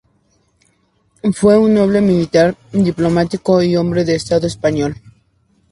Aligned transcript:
Fue 1.33 1.59
un 1.59 1.75
noble, 1.75 2.01
militar, 2.01 2.57
diplomático 2.73 3.61
y 3.61 3.75
hombre 3.77 4.03
de 4.03 4.15
estado 4.15 4.47
español. 4.47 4.95